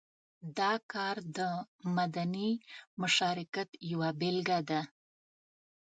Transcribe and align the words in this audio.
دا 0.57 0.71
کار 0.93 1.15
د 1.37 1.39
مدني 1.95 2.51
مشارکت 3.01 3.69
یوه 3.91 4.09
بېلګه 4.19 4.59
ده. 4.69 4.81